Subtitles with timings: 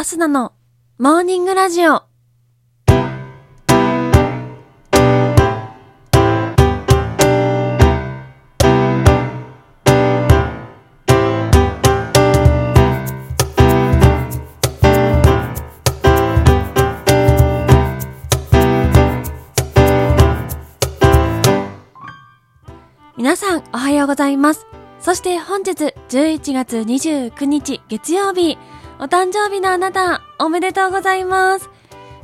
[0.00, 0.54] アスナの
[0.96, 2.04] モーニングラジオ。
[23.18, 24.66] 皆さんおはようございます。
[24.98, 28.56] そして本日11月29日月曜日、
[29.02, 31.70] お誕生日のあなた、おめでとうございます。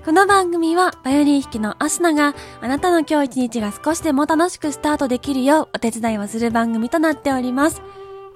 [0.05, 7.81] この番組はバイオリン弾きのアスナがあなたの今日一日が少しでも楽しくスタートできるようお手伝いをする番組となっております。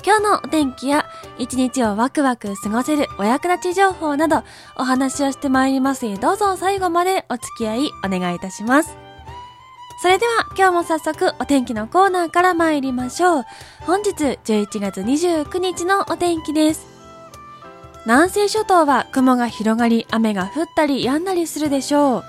[0.02, 1.05] 今日のお天気や
[1.38, 4.43] 一日をワクワク過ごせるお役立ち情報など
[4.74, 8.96] お話をしてまいりますのでどうぞ最後までお付き合いお願いいたします。
[10.01, 13.45] それでは今日も早速お天気のコーナーから参りましょう。
[13.80, 16.99] 本日11月29日のお天気です。
[18.06, 22.24] 南西諸島は雲が広がり雨が降ったり止んだりするでしょう。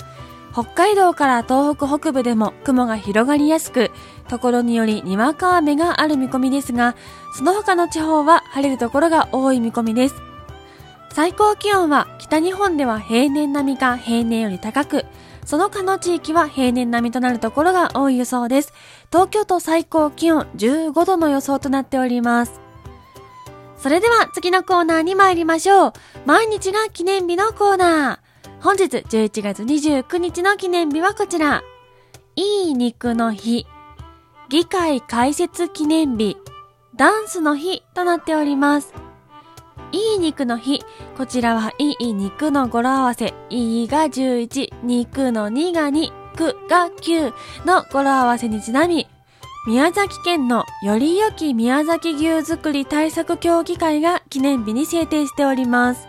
[0.53, 3.89] 北海道から東北北部でも雲が広がりやすく、
[4.28, 6.95] ところによりにわか雨がある見込みですが、
[7.38, 10.16] その他の地方は晴れるところが多い見込みです。
[11.13, 15.06] 最高気温は北日本では平年並みか平年より高く、
[15.45, 18.73] その他の地域は平年並みとなるところが多い予想です。
[19.09, 22.59] 東京都最高気温15度の予想となっております。
[23.82, 25.94] それでは次のコーナーに参りましょう。
[26.28, 28.62] 毎日が記念日のコーナー。
[28.62, 31.64] 本日11月29日の記念日はこちら。
[32.36, 33.66] いい肉の日。
[34.50, 36.38] 議会開設記念日。
[36.96, 38.94] ダンスの日となっております。
[39.92, 40.84] いい肉の日。
[41.18, 43.34] こちらはいい肉の語呂合わせ。
[43.50, 47.34] いいが11、肉の2が2、くが9
[47.66, 49.08] の語呂合わせにちなみ、
[49.67, 56.08] 宮崎県のより良き宮崎牛作り対策協議会が記念日に制定しております。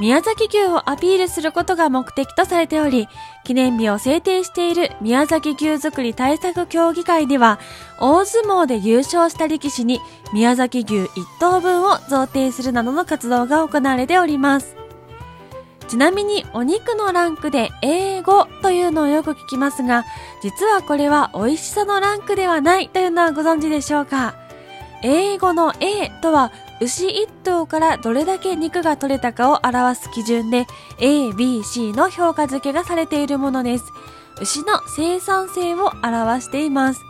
[0.00, 3.06] 宮崎牛をアピールすることが目的とされており、
[3.44, 7.60] 記念日を制定している宮崎牛作り対策協議会では、
[8.00, 10.00] 大相撲で優勝した力士に
[10.32, 11.08] 宮崎牛1
[11.38, 14.79] 頭分を贈呈するなどの活動が行われております。
[15.90, 20.04] ちなみにお肉のランクで英語というのをよく聞きますが、
[20.40, 24.36] 実はこれは美味しさのランクではないというのはご存知でしょうか？
[25.02, 30.68] 英語の A とは牛1頭からどれだけ肉が取れたかを表す基準で
[31.00, 33.84] A、B、C の評価付けがされているものです。
[34.40, 37.00] 牛の生産性を表しています。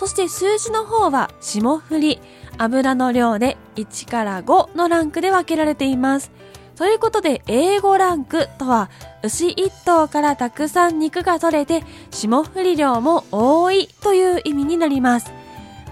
[0.00, 2.20] そして数字の方は霜降り、
[2.56, 6.32] 油の量で1から5のランクで分けられています。
[6.78, 8.88] ということで、英語ランクとは、
[9.24, 15.32] 牛1頭からたくさん肉が取れて、霜降り量も多いという意味になります。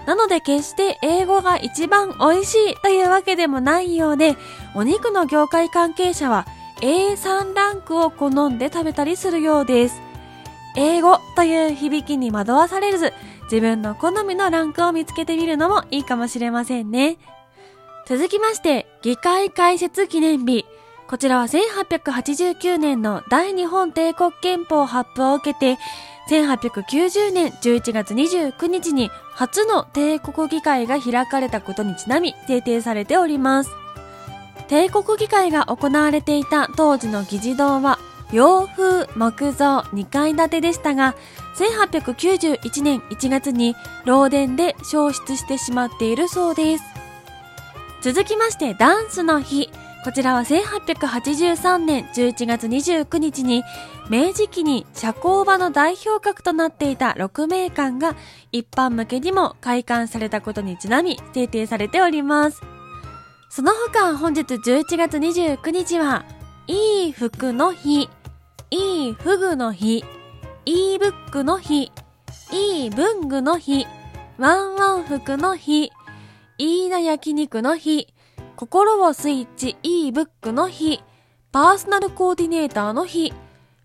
[0.05, 4.37] なので決して英語が一番美味しいというわけでもないようで、
[4.75, 6.47] お肉の業界関係者は
[6.79, 10.01] A3 ランクを好んで食べたりするようです。
[10.77, 13.11] 英語という響きに惑わされず、
[13.51, 17.17] 自分の好みのランクを見つけてみるのもいいかもしれませんね。
[18.07, 20.65] 続きまして、議会開設記念日。
[21.09, 25.77] こちらは1889年の大日本帝国憲法発布を受けて、
[26.29, 33.71] 1890年11月29日に初の帝国議会が開かれたことにちなみ制定されております。
[34.67, 37.99] 帝国議会が行われていた当時の議事堂は
[38.33, 41.15] 洋風木造2階建てでしたが、
[41.55, 46.83] 1891年1月に漏電で消失してしまっているそうです。
[48.01, 49.69] 続きましてダンスの日。
[50.07, 53.65] こちらは1883年11月29日に
[54.09, 58.15] 明治期に社交場の代表格となっていた6名館が
[58.53, 62.61] 一般向けにも開館されたことにちなみ制定されております。
[63.49, 66.23] その他本日11月29日は、
[66.67, 68.09] いい服の日、
[68.71, 70.05] いいフグの日、
[70.65, 71.91] いいブックの日、
[72.53, 73.85] いい文具の日、
[74.37, 75.91] ワンワン服の日、
[76.59, 78.07] いいな焼肉の日、
[78.57, 81.03] 心をスイッチいいブックの日、
[81.51, 83.31] パーソナルコーディネーターの日、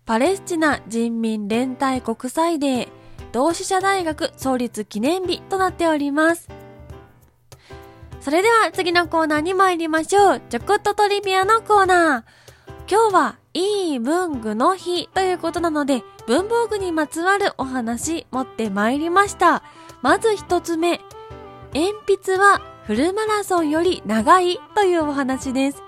[0.03, 2.87] パレスチナ人民連帯国際デー、
[3.31, 6.49] 同志社大学創立記念日となっております。
[8.19, 10.41] それでは次のコーナーに参りましょう。
[10.49, 12.89] ちょこっとトリビアのコーナー。
[12.89, 19.61] 今日はいい文具の日ということなので、文房具にまつわるお話持って参りました。
[20.01, 20.99] まず一つ目。
[21.75, 25.81] 鉛筆はフルマラソンより長いというお話です。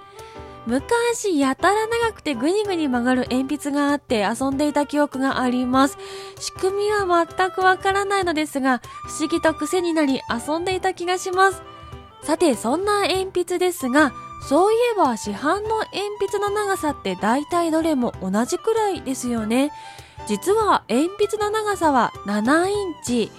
[0.65, 5.97] 昔やたら長くてぐにぐに曲がる鉛筆があって遊んでいた記憶があります。
[6.39, 11.61] 仕組みは全くわからないのですが、不思議と癖になり遊んでいた気がします。
[12.23, 14.13] さて、そんな鉛筆ですが、
[14.47, 16.01] そういえば市販の鉛
[16.31, 19.71] 筆の長さって大体どれも同じくらいですよね。
[20.27, 23.31] 実は鉛筆の長さは7インチ、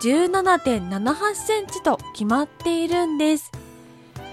[0.00, 3.50] 17.78センチと決まっているんです。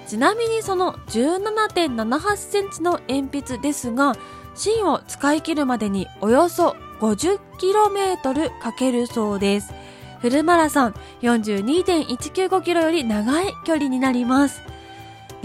[0.07, 4.15] ちなみにその17.78センチの鉛筆ですが、
[4.53, 9.73] 芯を使い切るまでにおよそ 50km かけるそうです。
[10.21, 14.61] フルマラソン42.195キロより長い距離になります。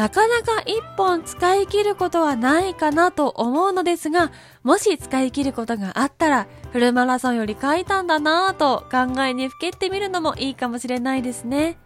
[0.01, 4.33] なかなか一本使い切ることはないかなと思うのですが、
[4.63, 11.77] もし使い切ることがあったら、フルマラソンより書いたんだなぁと考えにふけってみるのもいいかもしれないですね。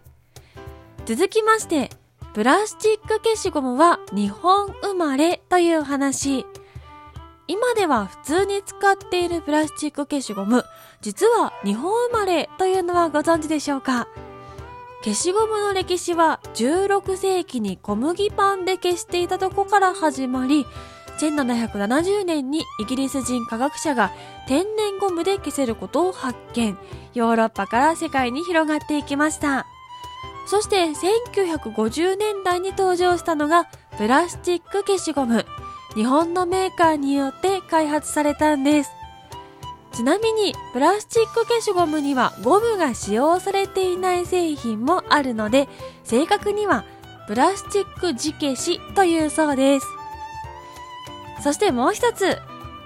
[1.05, 1.89] 続きまして、
[2.33, 6.45] プラスチック消しゴムは日本生まれという話。
[7.49, 10.63] 今では普通に使っているプラスチック消しゴム、
[11.01, 14.07] 実は日本生まれというのはご存知でしょうか？
[15.05, 20.65] 消しゴムの歴史は16世紀に小麦パンで消していたとこから始まり、
[21.19, 24.11] 1770年にイギリス人科学者が
[24.47, 26.75] 天然ゴムで消せることを発見。
[27.13, 29.67] ヨーロッパから世界に広がっていきました。
[30.47, 33.65] そして1950年代に登場したのが
[33.99, 35.45] プラスチック消しゴム。
[35.93, 38.89] 日本のメーカーによって開発されたんです。
[39.95, 45.69] ちなみに、プラスチック消しゴムにはゴムが使用されていない製品もあるので、
[46.03, 46.83] 正確には
[47.27, 49.87] プラスチック地消しというそうです。
[51.41, 52.37] そしてもう一つ、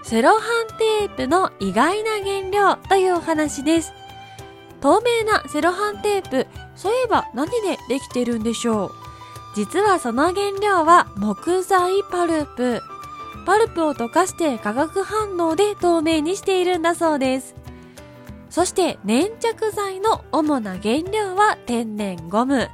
[0.04, 3.92] セロハンテープの意外な原料というお話です。
[4.80, 8.92] 透明なセロハンテープ、そういえば何でできてるんでしょう？
[9.56, 12.82] 実はその原料は木材パルプ。
[13.50, 17.56] パルプを溶かして化学反応で透明にしているんだそうです。
[18.52, 22.70] そして粘着剤の主な原料は天然ゴム。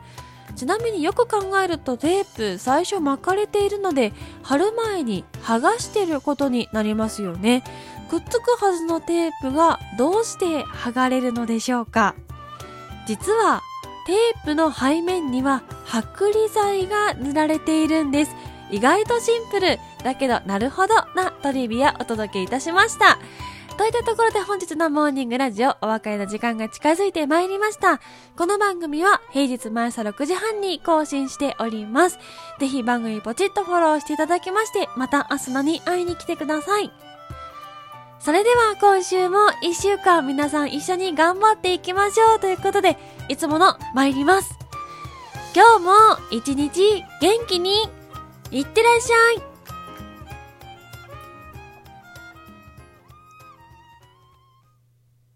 [0.57, 4.11] ちなみによく考えるとテープ最初巻かれているので
[4.43, 7.63] 貼る前に剥がしてることになりますよね。
[8.09, 12.15] くっつくはずのテープがどうして剥がれるのでしょうか
[13.07, 13.61] 実は
[14.07, 18.35] テープの背面には剥離剤が塗られているんです。
[18.71, 23.17] 意外とシンプルだけどなるほどなトリビアお届けいたしました。
[23.75, 27.99] といったところで本日のモーニングラジオお別れの時間が近づいてまいりました。
[28.37, 32.19] この番組は平日毎朝6時半に更新しております。
[32.59, 36.91] ぜひ番組ポチッとフォローしていただきまして、また明日のに会いに来てください。
[38.19, 42.97] それでは今週も一週間皆さん一緒に頑張っていきましょうということで、
[43.27, 44.57] いつもの参ります。
[45.55, 45.91] 今日も
[46.31, 47.89] 一日元気に
[48.51, 49.54] いってらっしゃい